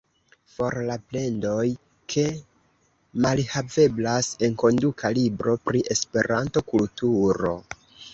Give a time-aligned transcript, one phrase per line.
[0.51, 1.65] For la plendoj,
[2.13, 2.23] ke
[3.25, 7.53] malhaveblas enkonduka libro pri Esperanto-kulturo!